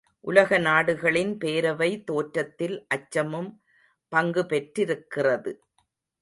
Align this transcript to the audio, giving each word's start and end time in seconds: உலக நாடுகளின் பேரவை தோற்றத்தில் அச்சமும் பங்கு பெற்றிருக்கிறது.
உலக 0.19 0.57
நாடுகளின் 0.57 1.37
பேரவை 1.37 2.03
தோற்றத்தில் 2.03 2.85
அச்சமும் 2.87 3.51
பங்கு 4.11 4.45
பெற்றிருக்கிறது. 4.45 5.53